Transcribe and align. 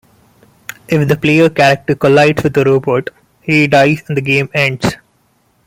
If 0.87 1.07
the 1.07 1.15
player 1.15 1.47
character 1.49 1.93
collides 1.93 2.41
with 2.41 2.57
a 2.57 2.63
robot, 2.63 3.11
he 3.43 3.67
dies 3.67 4.01
and 4.07 4.17
the 4.17 4.21
game 4.21 4.49
ends. 4.51 4.95